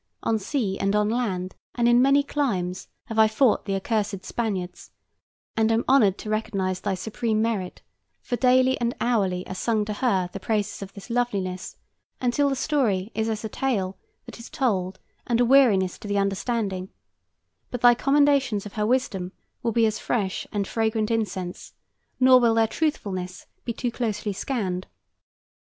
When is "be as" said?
19.71-19.99